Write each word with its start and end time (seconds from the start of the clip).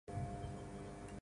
Blank 0.09 0.19